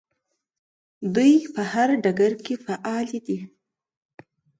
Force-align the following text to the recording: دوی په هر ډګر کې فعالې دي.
دوی 1.15 1.33
په 1.53 1.61
هر 1.71 1.89
ډګر 2.03 2.33
کې 2.45 2.55
فعالې 2.65 3.19
دي. 3.27 3.39